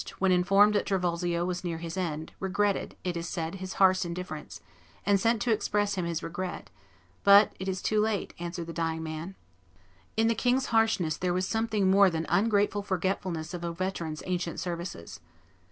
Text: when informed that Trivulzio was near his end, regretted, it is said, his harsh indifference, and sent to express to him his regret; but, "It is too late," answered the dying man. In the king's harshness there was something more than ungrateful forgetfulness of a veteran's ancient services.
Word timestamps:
when 0.17 0.31
informed 0.31 0.73
that 0.73 0.87
Trivulzio 0.87 1.45
was 1.45 1.63
near 1.63 1.77
his 1.77 1.95
end, 1.95 2.33
regretted, 2.39 2.95
it 3.03 3.15
is 3.15 3.29
said, 3.29 3.53
his 3.61 3.73
harsh 3.73 4.03
indifference, 4.03 4.59
and 5.05 5.19
sent 5.19 5.39
to 5.43 5.51
express 5.51 5.93
to 5.93 5.99
him 5.99 6.07
his 6.07 6.23
regret; 6.23 6.71
but, 7.23 7.51
"It 7.59 7.67
is 7.67 7.83
too 7.83 8.01
late," 8.01 8.33
answered 8.39 8.65
the 8.65 8.73
dying 8.73 9.03
man. 9.03 9.35
In 10.17 10.27
the 10.27 10.33
king's 10.33 10.65
harshness 10.73 11.17
there 11.17 11.35
was 11.35 11.47
something 11.47 11.91
more 11.91 12.09
than 12.09 12.25
ungrateful 12.29 12.81
forgetfulness 12.81 13.53
of 13.53 13.63
a 13.63 13.71
veteran's 13.71 14.23
ancient 14.25 14.59
services. 14.59 15.19